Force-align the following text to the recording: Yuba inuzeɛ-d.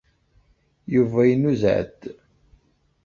Yuba 0.93 1.19
inuzeɛ-d. 1.33 2.01